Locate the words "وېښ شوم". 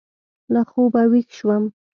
1.11-1.63